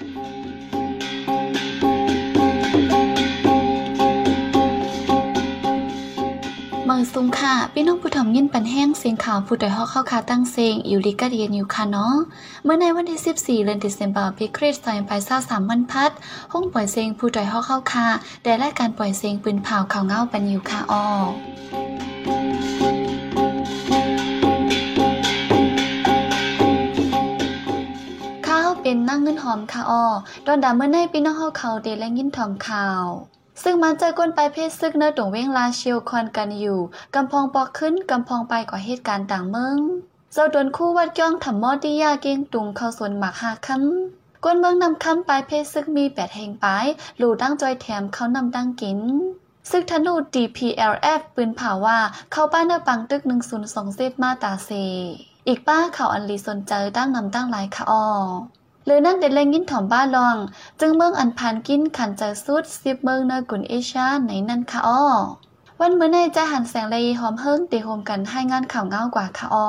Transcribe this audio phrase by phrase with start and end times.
[0.00, 12.14] มือซุงค่ะ พี่น้องผู้ถ่อมยินปันแห้งเสียงข่าวผู้ต่อยฮอกเข้าคาตั้งเสียงอยู่ลิกาเดียนอยู่ค่ะเนาะ
[12.64, 16.10] เมื่อในวันที่14เดือนธันวาคมปีคริสต์ศักราช23วันพัด
[16.52, 18.06] ห้องปล่อยเสียงผู้ต่อยฮอกเข้าคา
[18.42, 21.04] แต่รายการปล่อยเสียงปืนเผาข่าวเงาปันอยู่ค่ะอ้อ
[28.90, 30.04] เป็นนั่งเงินหอมค่ะอ้อ
[30.46, 33.04] ดอนดาเมื่อในพี่น้องเฮาเขาเดและยินถอมข่าว
[33.62, 36.78] ซึ่งมันเจอก้นไปเพศซึกเนื้อตรงเว้งลาเชียวคอนกันอยู่
[37.14, 39.78] กำพองปอกขึ้นกำพองไปก่อเหตุการณ์ต่างเมือง
[40.32, 43.82] เจ้าโดนคู่วัดย่องทำมอดียาเก่งตุงเข้าสวนหมากหาคัน
[44.44, 46.86] ก้นเมืองนำคำปลายเพศซึกมีแปดแห่งปลาย
[47.18, 49.00] หลู่ดั้งจอยแถมเขานำดั้งกิน
[49.70, 51.98] ซึกธนู DPLF ปืนเผาว่า
[52.32, 53.22] เข้าป้านเนปังตึก
[53.58, 54.70] 102เซฟมาตาเซ
[55.48, 58.06] อีกป้าเขาอันลีสนเจอตั้งนำตั้งหลายค่ะออ
[58.84, 60.36] หรือนั่นเด็ดแรงยินถ่อมบ้านลอง
[60.80, 65.02] จึงเมืองอันพานกินขันเจอสุดสิบเมืองเนกุนเอเชียในนั่นค่ะอ้อ
[65.80, 69.68] วันเมื่อในจะหันแสงเลยหอมเฮิงตีโฮมกันให้งานข่าวเงากว่าค่ะอ้อ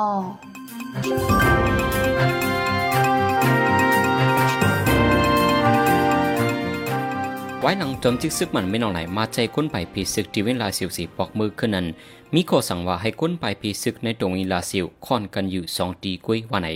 [7.60, 11.86] ไว้หนังจมจิกซึกมันไม่นองไหนมาใจก้นไปพีซึกทีเวลาสิวสีปอกมือขึ้นนั้น
[12.34, 16.68] มีข้อสั่งว่าให้ก้นไปพีซึกในตรงอีลาสิวค่อนกันอยู่สองตีกุ้ยวันไหน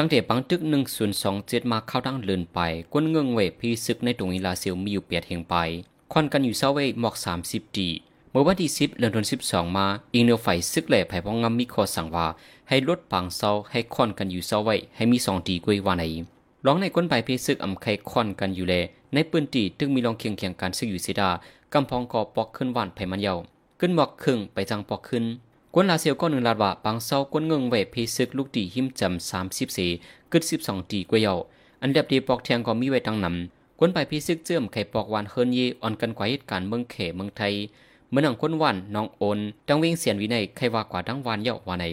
[0.00, 2.58] ตั้งแต่ปังตึกหนึ่งส่วนสองเจ็ดมาเข้าดังเลินไป
[2.92, 5.54] ก้นเงืองเวพีซึกในตรงอีลาสิวมีอยู่เปียดเฮงไป
[6.12, 7.88] ค่อนกันอยู่เศร้าเวหมอกสามสิบตี
[8.30, 12.26] เมื่อวันที่สิบเดือนธันวาคมสิบสองมาอิงเนวไฟซึกแหล่ไผ่พองงำมีข้อสั่งว่า
[12.68, 16.04] ให้ลดปังเศร้าให้ค่อนกันอยู่เศร้าไว้ให้มีสองตีกุ้ยวันไหน
[16.66, 18.74] ร้องในก้นใบเพซึกอำไข่ค่อนกันอยู่แล
[19.12, 21.30] ในปืนตีตึงมีรองเคียงเคียงการซึกอยู่สิดา
[21.72, 23.34] กำพองกอปอกขึ้นวันไผ่มันเยา
[23.80, 25.24] ขึ้นหมอกครึ่งไปจังปอกขึ้น
[25.74, 29.90] กวนลาเซียวก็หนึ่งลาดว่าปังเศร้ากวนเงิงเวเพซึกลูกตีหิมจำสามสิบสี่
[30.32, 31.34] กึดสิบสองตีกว่าเยา
[31.82, 37.54] อันเดียบดีปอกแทงก็มีไว้ตั้งนำกวนไปเพซึกเจื่อมไข่ปอกวันเฮินเยอ่อนกันกว่าเหตุการณ์เมืองเขเมืองไทย
[38.10, 41.84] เมื่อหนังก้นวันน้องโอนดังเวงเสียนวินัยใครว่ากว่าดังวันเยาวาไหน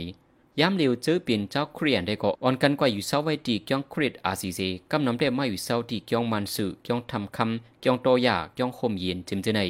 [0.59, 4.59] ย้ำเร็วเจอเปลี่ยนเจ้าเครียนได้ก็อ่อนกันกว่าอยู่เศร้าไว้ตีกียงเครียดอาซีเซ
[4.91, 9.61] กำน้ำได้มาอยู่เศร้าตีกียงมันสื่อกียงทำคำกียงโตยากียงคมเย็นจิมเจไหน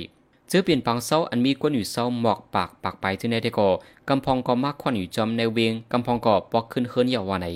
[0.52, 3.70] จอเปลี่ยนปังเศร้าอันมีกวนอยู่เศร้าหมอกปากปากไปเจอในเดกอ
[4.10, 7.48] กำพองก็มากควันอยู่จอมในเวียงกำพองก็ปอกขึ้นเฮิรนยาวว่าไหน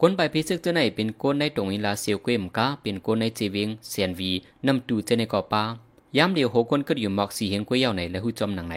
[0.00, 4.30] กวนไปพิซึกเจไหนเป็นกวนในตรงอีลาเซียวเกมกาเป็นกวนในจีเวงเสียนวี
[4.66, 5.62] นำดูเจไหนกอป้า
[6.16, 8.76] ย้ำเดียวโหกวนก็อยู่หมอกสีเหงกวยยาวไหนและหูจอมหนังไหน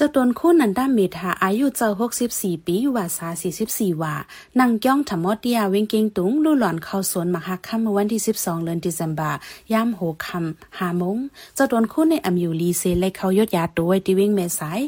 [0.00, 1.88] จ้าตนคู่นันด้าเมธาอายุเจ้า
[2.28, 3.28] 64 ปีอยู่ว่าสา
[3.64, 4.14] 44 ว่า
[4.58, 9.38] นางย่องถมอดเดียเวงเกงตุงลู่หลอนเข้าสวนมหาค่ำเมื่อวันที่ 12 เดือนธันวาคม
[9.72, 11.18] ยามโหคำหามง
[11.54, 14.80] เจ้าตนคู่ในอำอยู่ลีเซเลเข้ายดยาตัวที่เวงแม่สาย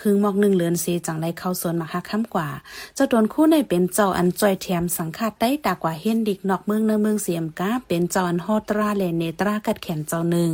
[0.00, 2.48] คึงหมอกหนึ่งเลือนเซจังไลเข้าสวนมหาค่ำกว่า
[2.94, 10.52] เจ้าตนคู่ในเป็นเจ้าอันจอยแถมสังฆาตได้ตากว่าเฮ็นดิกนอกเมืองเนเมืองเสียมกาเป็นเจ้าอันฮอตราเลเนตรากัดแขนเจ้าหนึ่ง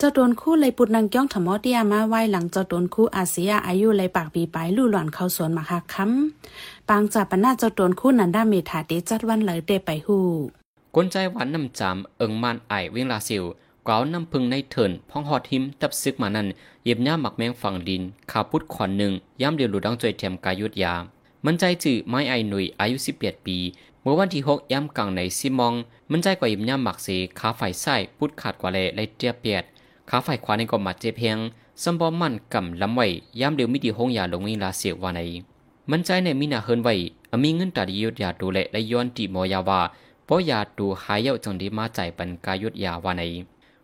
[0.00, 10.24] จ้าดนคู่เลยปุดนางย่องถมอเดียมาไว้หลังเจ้าดนคู่อาเซียอายุเลยปากปีไปลู่หลอนเข้าสวนมาคักค้ำปางจากปนาเจ้าดนคู่นันด้าเมธาเดจัดวันเลยเดไปหู้
[10.94, 13.44] กวนใจหวานนำจามเอิงมานไอเวียงลาซิว
[13.86, 16.46] กล่าวน้ำพึงในเถินพ้องหอดหิมตับซึกมานั้น
[16.84, 20.94] เย็บหน้าหมักแมงฝังดินขาพุดขอนหนึ่งย่ำเดียวหลุดดังจอยแถมกายุดยา
[21.44, 23.58] มันใจจื่อไม้ไอหนุ่ยอายุ18ปี
[24.02, 25.74] เมื่อวันที่6ย่ำกลางในซิมอง
[26.10, 29.64] มันใจกว่ายิบหน้าหมักเสขาไฟไส้พุดขาดกว่าแลไลเตียเปียด
[30.08, 31.38] ขาไฟขวาในก็มาเจ็บเพียง
[31.82, 33.06] สมบอมันกำลำไว้
[33.40, 35.20] ย่ำเดียวมิดีห้องยาลงวิลาเสียววาใน
[35.90, 36.94] มันใจในมินาเฮินไว้
[37.30, 39.80] อมีเงินตาดียุดยาดูแลและย้อนตีมอยาว่า
[40.24, 43.22] เพราะยาดูหายเยาจังดีมาใจปันกายุดยาวาใน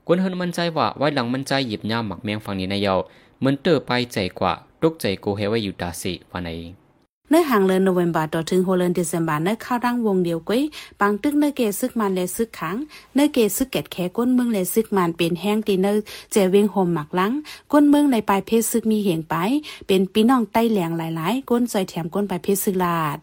[0.07, 2.95] กวนเฮินมันใจว่าไว้หลังมันใจหยิบย่าหมักเมียงฝั่งนี้ในเยา
[3.39, 4.53] เหมือนเตอไปใจกว่า
[4.83, 6.51] ตกใจโกเฮไว้อยู่ตาสิวาใน
[7.33, 10.63] เนื้อหางเลือนโนเวมบาต่อถึงโฮเลนเดซมบาเนื้อข้าวดังวงเดียวกุ้ย
[11.01, 12.77] ปังตึกเนื้อเกซึกมันและซึกขัง
[13.15, 15.97] เนื้อเกซึกแกดแขก้นเมืองและซึกมันเป็นแห้งตีเนื้อ
[16.33, 17.33] เจเวงโฮมหมักลัง
[17.73, 19.35] ก้นเมืองในปลายเพศซึกมีเหงไป
[19.87, 23.19] เป็นปีน้องใต้แหลงหลายๆ ก้นจอยแถมก้นปลายเพศซึกลาด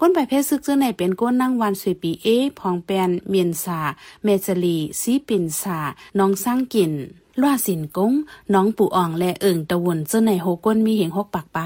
[0.00, 2.26] ก้นปลายเพศซึกเจ้าไหนเป็นก้นนั่งวันสวยปีเอ
[2.58, 3.80] พองแปนเมียนสา
[4.24, 5.78] เมจลีซีปินสา
[6.18, 6.94] น้องสร้างกิน
[7.42, 8.12] ล่าสินกง
[8.54, 11.58] น้องปู่อ่องและเอิงตะวนเจ้าในโหก้นมีเหงหกปากไป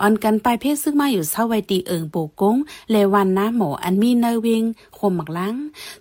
[0.00, 2.56] อ่อนกันไปเพศซึ่งมาอยู่เศร้าไวตีเอิงปู่กง
[2.90, 4.62] เลวันน้าหมออันมีเนยเวง
[4.98, 5.54] คมหมักล้าง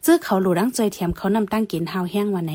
[0.04, 2.54] เจ้าเขาหลูดังใจเทียมเขานำตั้งกินหาวแห้งวันไหน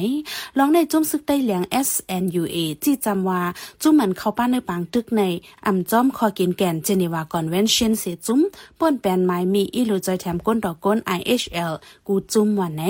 [0.59, 3.41] ลองในจุ้มซึกได้เหลียง SNUA จี้จำว่า
[3.82, 5.23] จุ้มเหมันเข้าป้านในปางตึกใน
[5.67, 8.41] อ่ำจ้อมคอกินแกนเจนีวาคอนเวนชั่นเสจุ้ม
[8.79, 11.73] ป้นแปนไม้มีอีหลูใจแถมก้นดอกก้น IHL
[12.06, 12.82] กูจุ้มวันไหน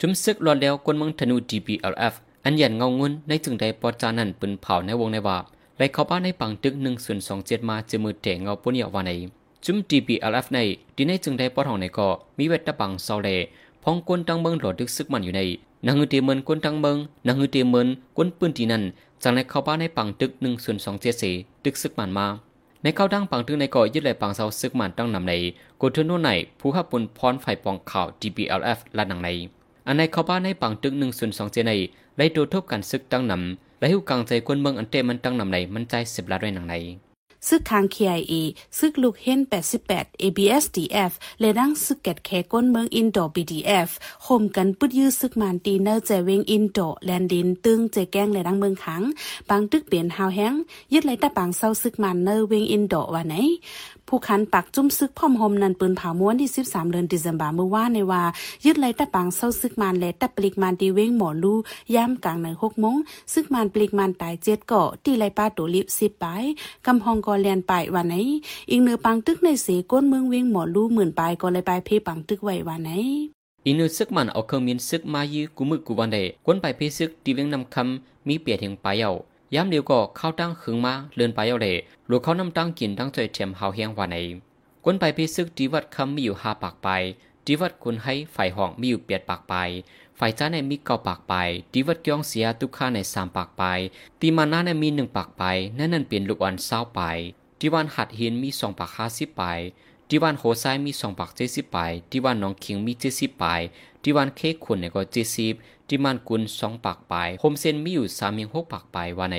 [0.00, 2.14] จุ้มซึกรอดแล้วกวนเมืองธนู DPLF
[2.44, 5.38] อันยันเงางุนในจึงใดปอจานันปืนเผาในวงในว่า
[5.78, 9.12] ไรเข้าบ้านในปังตึกหนึ่งส่วนสองเจ็ดมาจะมือเตะเงาปุ่นเยาวาใน
[9.64, 10.58] จุม DPLF ใน
[10.96, 12.08] ดีในจึงใดปอทองในก็
[12.38, 13.28] มีเวทตะปังเซาเล
[13.82, 15.42] พองกวนตังเมืองหลอดึกซึกมันอยู่ใน
[15.86, 16.96] นางฮือเตเมินกวนตังเมือง
[17.26, 18.82] นางฮือเตเมินกวนปืนตีนั้น
[19.22, 21.22] จังในเข้าบ้านในปังตึก1ส่วน2เจเส
[21.64, 22.26] ตึกซึกมันมา
[22.82, 25.34] ในเข้าดังปังตึกในก่อยึดไหลปังเซาซึกมันตั้งนำใน
[25.80, 29.28] กดเทโนไหนผู้ขับปุนพรไฟปองข่าว DBLF ละนังใน
[29.86, 31.72] อันในเข้าบ้านในปังตึก1ส่วน2เจใน
[32.20, 36.74] ไล่ตัวทบกันซึกตั้งนำและหิวกลางใจกวนเมืองอันเตมันตั้งนำในมันใจ10ละด้วยหนังใน
[37.48, 38.32] ซึกคาง KIA
[38.78, 39.40] ซึกลูกเฮน
[39.82, 43.90] 88 ABSDF และดังซึกแกดแคก้นเมืองอินโด BDF
[44.26, 49.02] คมกันปึดยื้อซึกมันตีเนอร์เจเวงอินโดแลนดิน ตึงเจแก้งและดังเมืองขัง
[49.48, 50.54] บางตึกเปลี่ยนฮาวแฮง
[50.92, 53.34] ยึดไหลตะปางเศร้าซึกมันเนอร์เวงอินโดว่าไหน
[54.10, 58.22] ผู้คันปักจุ้มซึกพ่อมหมนันปืนเผาม้วนที่ 13เดือนดิเซมบาเมื่อว่าในว่า
[58.64, 61.56] ยึดไหลตะปังเศร้าซึกมันและตะปลิกมันดีเว้งหมอลู่
[61.94, 62.96] ย่ำกลางในหกโมง
[63.32, 66.26] ซึกมันปลิกมันตายเจ็ดเกาะตีไหลป้าตัวลิบสิบไป
[66.86, 68.14] กำฮองกอเลียนไปวันไหน
[68.70, 72.90] อีกเนื้อปังตึกในเสก้นเมืองเว้งหมอลู่หมื่นไปก็เลยไปเพปังตึกไว้วันไหน
[73.66, 79.10] อินูซึกมันเอาเครื่องมินซึกมายื้อกุมึกกุวันเดกวนไปเพซึกตีเว้งนำคำมีเปียเถึงไปเยา
[79.54, 81.76] ย้ำเดียวก็เข้าตั้งขึงมาเลื่อนไปเอาเลย
[82.06, 84.16] หรือเขานำตั้งกินตั้งใจเทียมเฮาเฮียงวันไหน
[84.84, 86.88] กวนไปพิซึกดีวัดคำมีอยู่ห้าปากไป
[87.46, 89.54] ดีวัดคุณให้ฝ่ายห้องมีอยู่เปียดปากไป
[90.18, 91.34] ฝ่ายจ้าในมีเก้าปากไป
[91.72, 93.62] ดีวัดย่องเสียทุกข้าในสามปากไป
[94.20, 95.42] ตีมานาในมีหนึ่งปากไป
[95.78, 97.00] นั่นนั่นเปลี่ยนลูกอ่อนเศร้าไป
[97.60, 99.42] ดีวันหัดหินมีสองปากห้าสิบไป
[100.10, 101.78] ดีวันโหไซมีสองปากเจ็ดสิบไป
[102.10, 103.44] ดีวันน้องคิงมีเจ็ดสิบไป
[104.04, 105.54] ดีวันเคขุนในก็เจ็ดสิบ
[105.88, 109.36] ดีมันกุลสองปากไปโฮมเซนมีอยู่สามยังหกปากไปวันไหน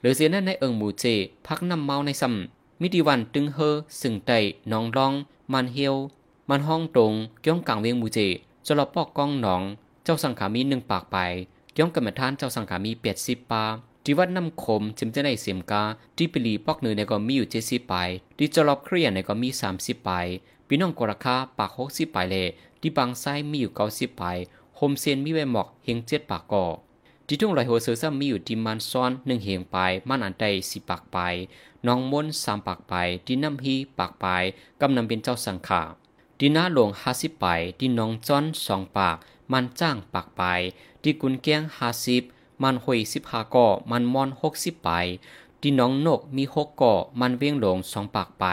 [0.00, 1.04] หรือเสียนั่นในเอิงหมูเจ
[1.46, 3.70] พักน้ำเมาในซ้ำมิดีวันตึงเฮอ
[4.00, 4.30] สึงไต
[4.72, 5.12] น้องร้อง
[5.52, 5.94] มันเฮียว
[6.48, 7.12] มันห้องตรง
[7.44, 8.18] ก้องกลางเวียงมูเจ
[8.66, 9.62] จะรอปอกกองหนอง
[10.04, 11.16] เจ้าสังขามีหนึ่งปากไป
[11.76, 13.64] ก้องกรรมฐานเจ้าสังขามีเปียดสิบปา
[14.04, 15.82] จีวัดน้ำคมจิมจะได้เสียมกา
[16.16, 17.94] ที่ปิลีปอกเนือในก็มีอยู่เจ็ดสิบไป
[18.38, 20.10] ที่จะรอบเครียนในก็มีสามสิบไป
[20.66, 22.46] พี่น้องกราคาปากหกสิบไปเลย
[22.86, 24.24] ที่บางไซมีอยู่เก้าสิบไป
[24.76, 26.64] โฮมเซียนมีไว้หมอกเฮงเจ็ดปากก่อ
[27.26, 29.76] ที่ทุ่งไหลหัวเสือซ้ำมีอยู่ที่มันซ้อนหนึ่งเหงไป
[30.08, 31.18] มันอันใดสิปากไป
[31.86, 32.94] น้องมนสามปากไป
[33.26, 34.26] ที่น้ำฮีปากไป
[34.80, 35.82] กำนำเป็นเจ้าสังขา
[36.38, 37.46] ที่น้าหลวงห้าสิบไป
[37.78, 39.16] ที่น้องจ้อนสองปาก
[39.52, 40.42] มันจ้างปากไป
[41.02, 42.22] ที่กุนเกียงห้าสิบ
[42.62, 44.90] มันหวยสิบห้าก่อมันมอนหกสิบไป
[45.60, 48.44] ที่น้องนกมีหกก่อมันเวียงหลงสองปากไป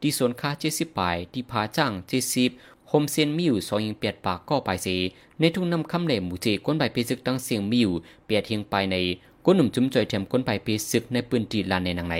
[0.00, 1.02] ที่สวนค้าเจ็ดสิบไป
[1.32, 2.50] ที่ผาจ้างเจ็ดสิบ
[2.92, 4.96] โฮมเซียนมีอยู่สองยิงเปียดปากก็ไปสี
[5.40, 7.90] ในทุ่งนำคำเหล่หมูเจก้นใบปีซึกตั้งเสียงมิว
[8.24, 8.96] เปียดเทียงไปใน
[9.44, 12.16] ก้นหนุ่มจุ้มจอยเทียมก้นใบปีซึกในปืนจีลานในนางใน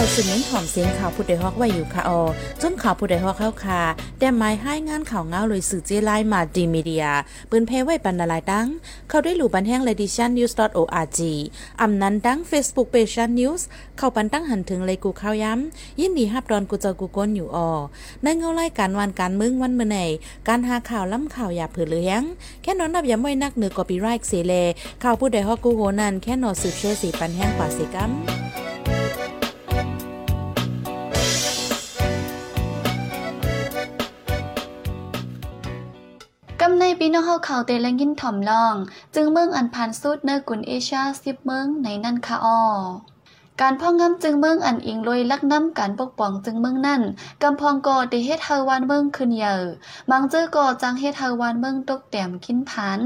[0.00, 2.20] เขาสืบเน้นหอมเสียงข่าวผู้ใดฮอกไว้อยู่ค่ะออ
[2.62, 3.82] จนข่าวผู้ใดฮอกเข้าค่ะ
[4.18, 7.06] แต่หมายให้งานข่าวเงาเลยสื่อเจไลมาดีมีเดีย
[7.50, 8.68] ปืนเพไว้บรรณาลายดัง
[9.08, 11.20] เขาได้หลู่บันแห้ง ledition news org
[11.80, 13.62] อำนั้นดัง Facebook page news
[13.98, 17.70] เข้าปันตั้งหันถึงเลยกูข้าวย้ำยินดีฮับดอนกูเจอกูก้นอยู่ออ
[18.22, 19.98] ในเงาไล่การวันการมึงวันเมื่อไหน
[20.48, 22.22] การหาข่าวล้ำข่าวอย่าเผือเลี้ยง
[22.62, 24.54] แค่นอนนับย้ำไว้นักเหนือกอปีไรค์เสเล
[25.02, 28.12] ข่าวผู้ใดฮอกกูโหนันแค่นอสืบเชื่อสีปันแห้งกว่าสิกัม
[36.80, 38.74] ในปีน้องเฮาเขาเตและยินถ่อมลอง
[39.14, 42.60] จึงเมืองอันพันสุดเนกุนเอเชียสิบเมืองในนั่นค่ะอ้อ
[43.60, 47.02] การพ่องงำจึงเมืองอันอิงลอยลักน้ำการปกป้องจึงเมืองนั่น
[47.42, 49.62] กำพองก่อได้เฮ็ดเฮาวานเมืองขึ้นเยอะ
[50.10, 53.00] บางเจอก่อจังเฮ็ดเฮาวานเมืองตกแต้มกินผัน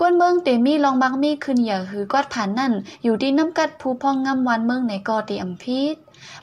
[0.00, 5.96] กวนเมืองเตมีลองบังมีขึ้นเยอะหือกอดผันนั่นอยู่ดีน้ำกัดผู้พ่องงำวานเมืองในก่อเตอำพิษ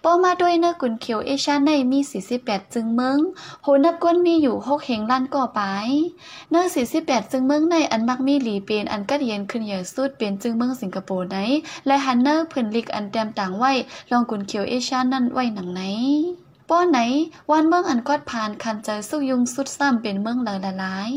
[0.04, 2.00] ป้อมาด้วยเนื้อกุนเขียวเอชาในมี
[2.36, 3.20] 48 จึงเมือง
[3.64, 5.62] โหนับก้นมีอยู่6เฮงล้านก่อไป
[6.50, 6.66] เนื้อ
[7.00, 11.38] 48 จึงเมืองในอันมักมีหลีเป็นอันกัดเย็นขึ้นเยอะสุดเป็นจึงเมืองสิงคโปร์ไหน
[11.88, 13.72] และฮันเนอร์เพิ่นลิกอันแตมต่างไว้
[14.12, 15.82] ลองกุนเขียวเอชานั่นไว้หนังไหน
[16.70, 17.00] ป้อไหน
[17.52, 21.12] วันเมืองอันกอดผ่านคันใจอสู้ยุงสุดซ้ำเป็นเมืองหลายหลาย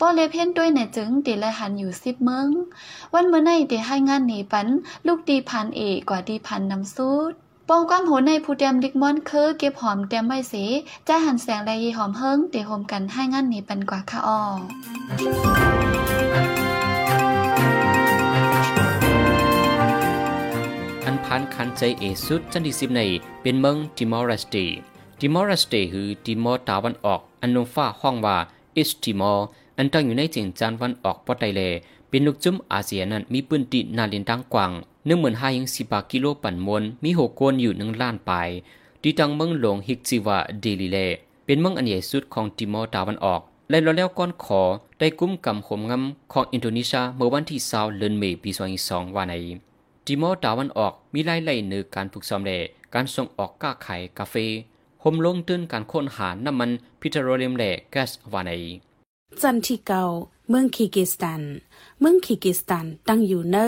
[0.00, 2.48] ป้อเลเพ่นด้วยในจึงตีละหันอยู่สิบเมือง
[3.14, 4.66] วันเมื่อในตีให้งานหนีปัน
[5.06, 7.32] ลูกตีพันเอกกว่าตีพันนำสุด
[7.74, 10.64] ปองความโหในผู้เตรียมลิกมอนคือเก็บหอมเตรียมไว้สี
[11.08, 14.40] จ้หันแสงและยีหอมเฮิงเตะโฮมกันให้งานนี้ปันกว่าค่ะออ
[21.04, 23.00] อันพันคันใจเอสุดจันดีสิบใน
[23.42, 24.64] เป็นเมืองติมอร์รสตี
[25.20, 28.36] ติมอร์รสตีคือติมอร์ตาวันออก อันนงฟ้าห้องว่า
[28.76, 29.44] อิสติมอร์
[29.78, 31.60] อันตั้งอยู่ในจิงจานวันออกปอไตเล
[32.08, 34.72] เป็นลูกจุ้มอาเซียนนั้นมีปืนตินาลินดังกว่าง
[35.06, 38.32] หนึ่งหมื่นห้ายังสิบากิโลปั่นมวนมีหกคนอยู่หนึ่งล้านไป
[39.02, 40.98] ดีตังเมืองหลวงฮิกจิวาเดลิเล
[41.44, 43.40] เป็นเมืองอันใหญ่สุดของติมอร์ตาวันออก
[43.70, 44.62] และเราแล้วก้อนขอ
[44.98, 48.50] ได้กุ้มกำขมงำของอินโดนีเซียเมื่อวันที่20เดือนเมษายนปี
[48.82, 49.34] 2022ว่าใน
[50.06, 52.52] ติมอร์ตาวันออกมีไล่ไล่เนือการฝึกซ้อมแล
[52.94, 54.34] การส่งออกก้าไข่กาแฟ
[55.02, 58.50] หมลงตื้นการค้นหาน้ำมันพิโตรเลียมแหล่แก๊สวาใน
[59.42, 60.02] จันทีเก่า
[60.54, 61.42] เมืองคีกิสถาน
[62.00, 63.66] เมืองคีกิสถานตั้งอยู่เนอ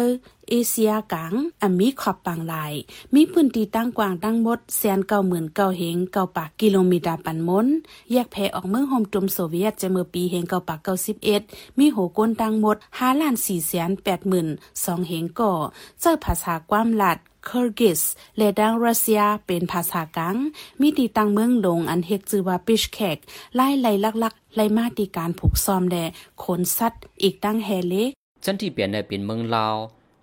[0.48, 2.72] เอเชียกลางอมีขอบปางหลาย
[3.14, 7.66] มีพื้นที่ตั้งกว้างตั้งหมดแสนเก้าหมื่นเก้าเฮงเก้าปากกิโลเมตรปันมน
[8.12, 11.42] แยกแผ่ออกเมืองโฮมจุมโซเวียตจะเมื่อปีเฮงเก้าปากเก้าสิบเอ็ด
[11.78, 14.48] มีโหก้นตั้งหมดห้าล้านสี่แสนแปดหมื่น
[14.84, 15.52] สองเฮงก่อ
[16.00, 18.00] เจ้าภาษาความหลัด คอร์กิส
[18.38, 20.36] และดังรัสเซียเป็นภาษากลาง
[20.80, 23.18] มีตีตั้งเมืองลงอันเฮกจือว่าปิชแขก
[23.54, 25.96] ไล่ไล่ลักๆไล่มาตีการผูกซ้อมแด
[26.42, 28.10] ขนสัตว์อีกตั้งแฮเล็ก
[28.44, 29.76] จันที่เปลี่ยนได้เป็นเมืองลาว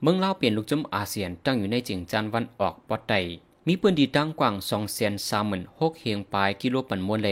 [0.04, 3.14] เมืองลาวเปลี่ยนลูกจุ่มอาเซียนตั้งอยู่ในจิงจันวันออกปอดไต
[3.68, 7.30] มีปืนดีตั้งกว้างสองเซนสามหมื่นหกเฮียงปลายกิโลปันมวลเล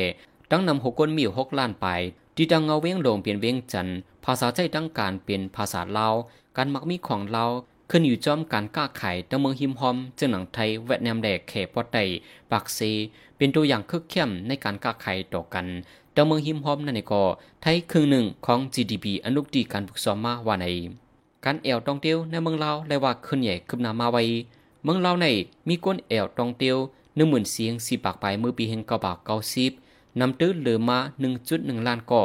[0.51, 2.01] ตั้งนำหกก้นมีหกล้านปลาย
[2.35, 3.87] ที่ดังเงาเว้งลงเปลี่ยนเว้งจัน
[4.25, 6.15] ภาษาใจตั้งการเป็นภาษาลาว
[6.57, 7.51] การมักมีของลาว
[7.91, 11.97] ขึ้นอยู่จอมการก้าไข่ตั้งเมืองหิมหอมจึงหนังไทยเวียดนามแดกแขปอดไต
[12.51, 12.91] ปากซี
[13.37, 15.65] เป็นตัวอย่างคึกเข้มในการก้าไข่ต่อกัน
[16.15, 17.23] ตั้งเมืองหิมหอมนั่นเองก็
[17.61, 20.67] ไทยครึ่งหนึ่งของ GDP อนุกดีการฝึกซ้อมมาว่าใน
[21.45, 24.17] การแอวตองเตียวในเมืองลาวและว่าขึ้นใหญ่ขึ้นนามาไว
[24.83, 25.27] เมืองลาวใน
[25.67, 26.77] มีก้นแอวตองเตียว
[27.15, 29.71] หนึ่งหมื่นเสียงสี่ปากไปเมื่อปีแห่งเก้าบากเก้าสิบ
[30.19, 32.23] นำตื้อเหลือมาหนึ่งจุดหนึ่งล้านก่อ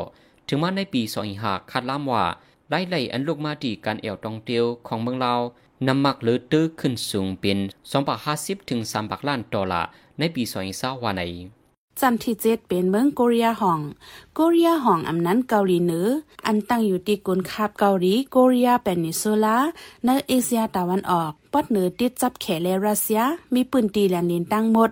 [0.49, 2.25] ถึงมาในปีสองหาคาดล้ำว่า
[2.71, 5.40] ไล่ไล่อันลูกมาดีการแอวตองเตียวของเมืองลาว
[5.87, 7.59] นำมักหรือตื้อขึ้นสูงเป็น
[8.14, 10.42] 250ถึง3บาทล้านดอลลาร์ในปี
[10.73, 11.23] 2020ว่าใน
[12.00, 13.80] จันที่เจ็ดเป็นเมืองโกเรียห่อง
[14.35, 16.09] โกเรียห่องอำนั้นเกาหลีเหนือ
[16.47, 19.59] อันตั้งอยู่ที่กุนคาบเกาหลีโกเรียเปนิโซลา
[20.04, 23.23] ในเอเชียตะวันออก ปอดเหนือติดจับแขเลรัสเซีย
[23.54, 24.90] มีปืนตีแหลนดินตั้งหมด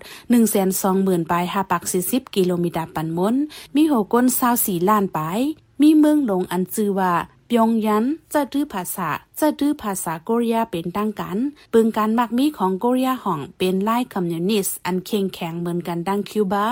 [0.64, 3.34] 120,000ปลาย5ปัก 40 กิโลเมตรปันมน
[3.74, 4.26] มีโหก้น
[4.58, 5.40] 24ล้านปลาย
[5.82, 7.12] มีเมืองหลงอันชื่อว่า
[7.54, 9.10] ยองยันจะดื้อภาษา
[9.42, 11.38] จะดื้อภาษาโกเรียเป็นตั้งกัน
[11.72, 16.66] ปึงการมักมีของโกเรียห่องเป็นไล่คอมมิวนิสต์อันเข่งแข็งเหมือนกันดังคิวบา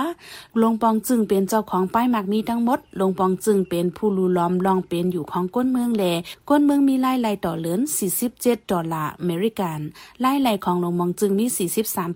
[0.61, 6.03] ลงปองจึงเป็นเจ้าของป้ายมักมีทั้งหมด ลงปองจึงเป็นผู้ลูล้อมลองเป็นอยู่ของก้นเมืองแล
[6.49, 7.79] ก้นเมืองมีไล่ไล่ต่อเหลือน
[8.25, 9.79] 47ดอลลาร์อเมริกัน
[10.21, 11.45] ไล่ไล่ของลงมองจึงมี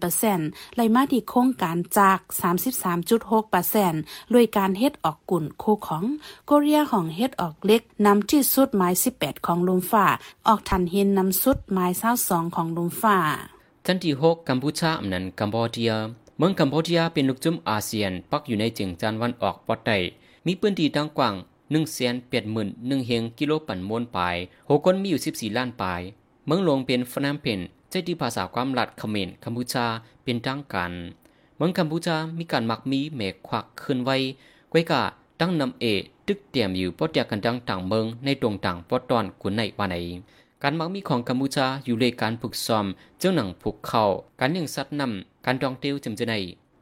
[0.04, 2.20] 43%ไล่มาที่โครงการจาก
[3.06, 6.04] 33.6%ด้วยการเฮ็ดออกกุ่นโคของ
[6.46, 10.06] โกเรียของเฮ็ดออกเล็กนำที่สุดไม้18 ของลมฟ้า
[10.48, 13.18] ออกทันเห็นนำสุดไม้เศร้าสองของลมฟ้า
[13.86, 15.92] จันที่หกกัมพูชาอำนันกัมพูเดีย
[16.38, 19.92] เมืองกัมพูชาเป็นลูกจุ่มอาเซียน ปักอยู่ในจึงจันวันออกปอดไต
[20.46, 24.36] มีพื้นที่ดังกว้าง1นึ่งแสนแปดหมื่นหนึ่งเฮงกิโลปันมวนปลาย
[24.70, 25.20] หกคนมีอยู่
[25.52, 26.02] 14ล้านปลาย
[26.46, 27.60] เมืองหลวงเป็นฟนามเพน
[27.90, 29.86] ใจที่ภาษาความลัดเขมรกัมพูชา
[30.24, 30.92] เป็นทางการ
[31.58, 34.16] เมืองกัมพูชามีการมักมีเมฆควักขึ้นไว้
[34.72, 35.04] ไว้กะ
[35.40, 35.86] ตั้งนำเอ
[36.28, 39.96] ตึกเตรียมอยู่ปอดยากันดังต่างเมืองในตรงต่างปอดตอนกุนในวันไหน
[40.64, 42.86] การมักมีของกัมพูชาอยู่เลการฝึกซ้อม
[43.20, 44.04] เจ้าหนังผูกเข่า
[44.40, 46.34] การเลี้ยงสัตว์นำการดองเตียวจำเจใน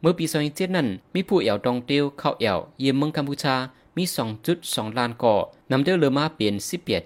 [0.01, 3.55] เมื่อปีสองเจ็ดนั้น มีผู้เอวดองเตียวเข้าเอวเยี่ยมเมืองกัมพูชา
[3.97, 4.03] มี
[4.51, 5.35] 2.2ล้านก่อ
[5.71, 6.53] นำเดือเลมาเป็น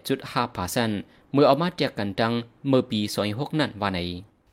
[0.02, 0.92] 18.5พาซัน
[1.34, 2.34] เมื่อเอามาเตียกันดัง
[2.68, 3.00] เมื่อปี
[3.30, 4.00] 26นั้นว่าไหน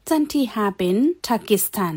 [0.09, 0.97] จันที่หาเป็น
[1.27, 1.97] ทากิสถาน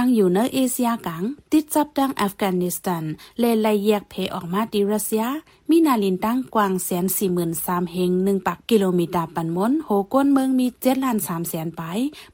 [0.00, 3.04] ตั้งอยู่ในเอเชียกลางติดจับดังอัฟกานิสถาน
[3.38, 5.26] เลไลแยกเพออกมาดีรัสเซีย
[5.70, 11.82] มีนาลินตั้งกว้างแสนสี่หมื่นสามเฮงหนึ่งปักกิโลเมตรปันมนโหก้นเมืองมีเจ็ดล้านสามแสนไป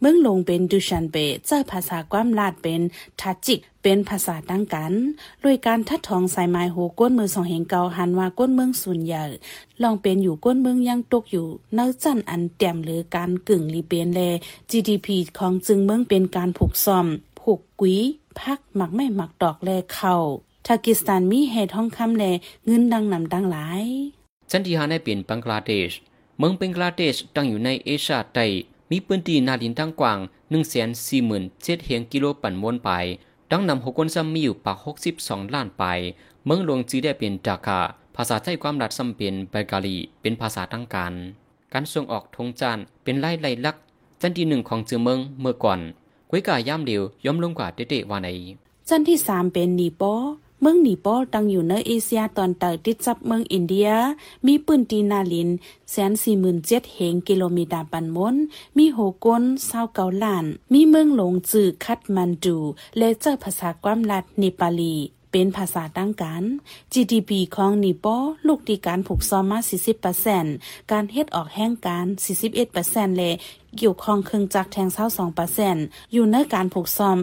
[0.00, 1.16] เมืองลงเป็นดูชันเป
[1.46, 2.80] เจ้าภาษาความลาดเป็น
[3.20, 4.92] ทัจิกเป็นภาษาตั้งกัน
[5.42, 9.24] โดยการทัดทองสายไม้โหก้นเมืองสองเฮงเกาหันว่าก้นเมืองส่วนใหญ่
[9.82, 14.20] ลองเป็นอยู่ก้นเมืองยังตกอยู่เนื้อจันอันแต้มหรือการกึ่งรีเปนแล
[14.70, 17.08] GDP ของจึงเมืองเป็นการผูกซ่อม
[17.48, 17.98] ผูกกุย
[18.40, 20.14] พักหมักไม่หมักดอกแลเข้า
[20.66, 22.24] ทากิสถานมีเหตุห้องคำแล
[22.66, 23.86] เงินดังนำดังหลาย
[24.50, 25.90] ฉันที่หาในเป็นบังกลาเทศ
[26.38, 28.46] เมืองบังกลาเทศตั้งอยู่ในเอเชียใต้
[28.90, 30.18] มีพื้นที่นาดินตั้งกว้าง
[30.80, 32.90] 147,000เฮียงกิโลปันมวนไป
[33.50, 34.76] ดังนำหกคนซ้ำมีอยู่ปาก
[35.16, 35.84] 62 ล้านไป
[36.44, 37.80] เมืองหลวงจีได้เป็นจากา
[38.16, 41.12] ภาษาไทยความรัดซ้ำเป็นเบกาลี เป็นภาษาตั้งการ
[41.72, 43.76] การส่งออกทงจานเป็นไล่ไล่ลัก
[44.20, 45.80] จันที่หนึ่งของจือเมืองเมื่อก่อน
[46.30, 48.28] กวยกาย่ำเดียวย่อมลงกว่าเตะๆว่าใน
[48.88, 50.02] จันที่สามเป็นนีโป
[50.60, 53.90] เมืองนีโปตั้งอยู่ในเอเชียตอนใต้ติดจับเมืองอินเดีย
[54.46, 55.48] มีปืนตีนาลิน
[55.90, 58.36] แสนสี่หมื่นเจ็ดเหงกิโลเมตรปันมน
[58.76, 62.56] มีโหกนเศร้าเกาล้าน มีเมืองหลงจือคัดมันดู
[62.98, 64.96] และเจ้าภาษาความลัดนิปาลี
[65.36, 66.42] เป็นภาษาตั้งกัน
[66.92, 69.58] GDP ของนิปอลูกดีการผูกซ้อมมา
[70.24, 72.06] 40%การเฮ็ดออกแห่งการ
[72.60, 73.30] 41%และ
[73.76, 75.76] เกี่ยวข้องเครื่องจักรแทงเศร้า2%อร์เซน
[76.12, 77.18] อยู่ในการผูกซ้อม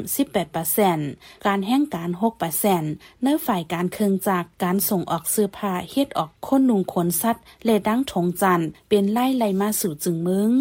[0.70, 2.84] 18%การแห่งการ6%เปอร์เซน
[3.22, 10.54] เนื้อฝ่ายการเครื่องจักรการส่งออกเสื้อผ้าเฮ็ดออกคนนุงขนสัตว์และดั้งถงจันเป็นไล่ไล่มาสู่จึงมึง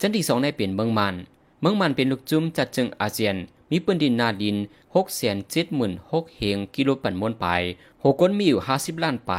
[0.00, 1.14] จันที่สองในเป็นเมืองมัน
[1.60, 3.36] เมืองมันเป็นลูกจุ้มจัดจึงอาเซียน
[3.70, 4.56] มีปืนดินนาดิน
[4.94, 7.46] 6แสน7หมื่น6เฮงกิโลปันมวนไป
[8.04, 9.32] หกคนมีอยู่50ล้านไป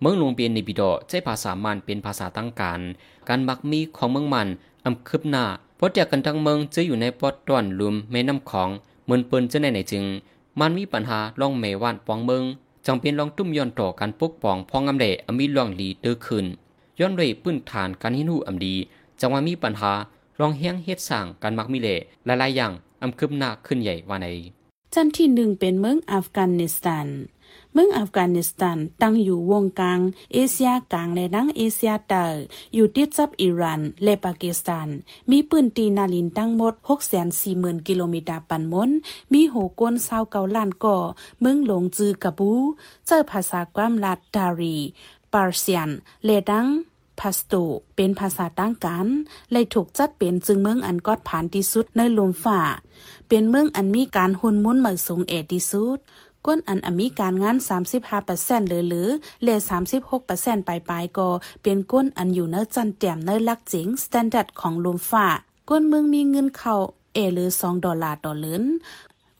[0.00, 2.80] เมืองหลวงเปียนในบิดอใช้ภาษามันเป็นภาษาตั้งการ
[3.28, 4.48] การมักมีของเมืองมัน
[4.84, 5.44] อำคืบหน้า
[5.76, 8.68] เพราะจากกันทั้งเมืองจะอยู่ในปอดต้อนลุมแม่น้ำของ
[9.04, 10.04] เหมือนปืนจะในไหนจึง
[10.60, 12.42] มันมีปัญหาล่องเมว่านปองเมือง
[12.86, 16.46] จังเป็นลองตุ้มย้อนต่อการปกป้องพองอำเดอมีลองลีเตอขึ้น
[16.98, 18.74] ย้อนด้วยปื้นฐานการหินหูอำดี
[19.20, 19.92] จังว่ามีปัญหา
[20.40, 21.88] ลองเฮียงเฮ็ดสร้างการมักมีเล
[22.26, 22.72] หลายๆอย่าง
[23.06, 24.28] อำคืบหน้าขึ้นใหญ่ว่าใน
[24.94, 27.08] จันที่หนึ่งเป็นเมืองอัฟกานิสถาน
[27.72, 30.00] เมืองอัฟกานิสถานตั้งอยู่วงกลาง
[30.32, 32.24] เอเชียกลางและดังเอเชียใต้
[32.74, 34.88] อยู่ติดกับอิหร่านและปากีสถาน
[35.30, 36.74] มีปืนตีนาลินทั้งหมด
[37.30, 38.90] 640,000 กิโลเมตรปันมน
[39.32, 40.98] มีโหกวนซาวเกาล้านก่อ
[41.40, 42.52] เมืองหลงจือกะบู
[43.06, 44.76] เจอภาษาความลัดดารี
[45.32, 45.90] ปาร์เซียน
[46.24, 46.66] และดัง
[47.20, 47.54] พาสโต
[47.96, 49.06] เป็นภาษาตั้งกัน
[49.52, 52.60] เลยถูกจัดเป็นจึงเมืองอันกอดผ่านที่สุดในลมฝ่า
[53.28, 55.98] เป็นเมืองอันมีการหุ่นมุนเหมือสูงเอที่สุด
[56.46, 57.56] ก้นอันอมีการงาน
[58.12, 59.08] 35%หรือหรือ
[59.42, 59.48] เล
[60.08, 61.28] 36%ปลายปลายก็
[61.62, 65.26] เป็นก้นอันอยู่เนื้อจันแต้มเนื้อลักจิงสแตนดาร์ดของลมฝ่า
[65.68, 66.74] ก้นเมืองมีเงินเข้า
[67.14, 68.54] เอหรือ 2 ดอลลาร์ต่อเหรี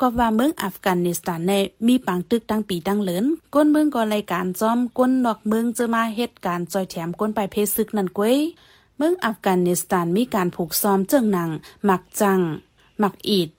[0.00, 1.52] ก็ว่าเมืองอัฟกานิสถานใน
[1.86, 3.24] มีปังตึกตั้งปีตั้งเหลิน
[3.54, 8.36] ก้นเมืองก็รายการจอมก้นนอกเมืองจะมาเหตุการณ์จอยแถมก้นไปเพศึกนั่นกวย
[8.96, 11.50] เมืองอัฟกานิสถานมีการผูกซ้อมเจิงหนัง
[11.84, 12.40] หมักจัง
[13.00, 13.50] หมักอีด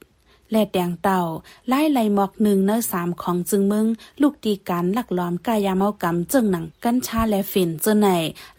[0.52, 1.22] และแดงเต่า
[1.68, 3.88] ไล่ไหลหมอกหนึ่งเนื้อสามของจึงมึง
[4.22, 8.08] ลูกตีการลักล้อมกายาเมากรรมจึงหนังกัญชาและฝิ่นเจนไหน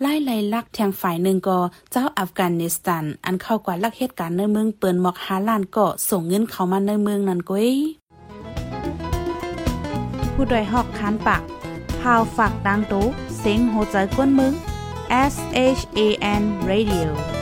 [0.00, 1.59] ไล่ไหลลักแทงฝ่ายหนึ่งก็
[1.92, 7.71] เจ้าอัฟกานิสถาน อันเข้ากว่าลักเหตุการณ์ในเมืองเปินหมอกฮาลานก็ส่งเงินเข้ามาในเมืองนั่นก้ย
[10.35, 11.42] ผู้ดยหอกคานปาก
[12.00, 13.04] พาวฝากดังตู้
[13.38, 14.52] เซ็งโหใจกวนมึง
[15.33, 15.35] S
[15.78, 16.00] H A
[16.40, 17.38] N Radio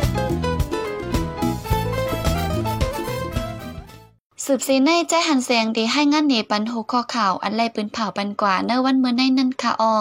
[4.48, 9.94] สืบซีในใจหันเสียงดีให้งานเนปันโหข้อข่าว อันไรปืนเผาปันกว่าเนวันเมื่อในนั่นค่ะออ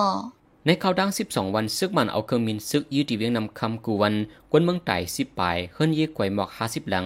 [0.66, 4.16] ในข่าวดัง 12 วันซึกมันเอาเครื่องมินซึกยืดที่เวียงนำคำกูวัน
[4.52, 7.06] กวนเมืองไต่สิบปลายเฮิรนเยี่ยกวยหมอก50หลัง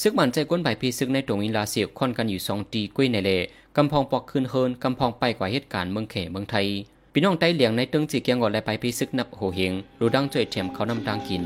[0.00, 3.30] ซึกมันใจกวนใบพีซึกในตรงวิลาเสียค่อนกันอยู่สองตีกุ้ยในเล
[3.76, 6.66] กำพองปอกคืนเฮิรนกำพองไปกว่าเหตุการณ์เมืองเขเมืองไทย
[7.12, 11.44] พี่น้องใต้เหลียงในตึงจีเกียงกอดและไปพีซึกนับโหเฮงรูดังจ่วยเทียมเขานำดังกิน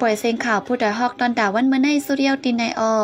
[0.00, 2.94] ปล่อยเสียงข่าวผู้ใดฮอกตอนดาวันเมื่อในสุเรียวตินในออ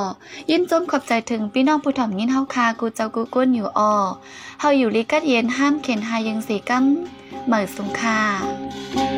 [0.51, 3.95] ยินจมขอบใจถึงพี่น้องผู้ถ่อมยินเฮาคากูเจ้ากูก้นอยู่ออ
[4.61, 6.85] เฮาอยู่ลิกัดเย็นห้ามเข็นหายังสีกัม
[7.47, 9.16] เหมือสุงคา